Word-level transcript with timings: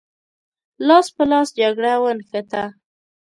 لاس 0.87 1.07
په 1.15 1.23
لاس 1.31 1.47
جګړه 1.59 1.93
ونښته. 2.01 2.63